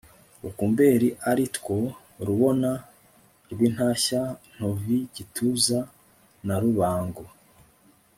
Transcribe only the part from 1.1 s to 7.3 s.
aritwo Rubona Rwintashya Ntovi Gituza na Rubango